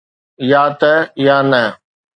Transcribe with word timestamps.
يا 0.49 0.63
ته 0.79 0.93
يا 1.25 1.35
نه. 1.51 1.63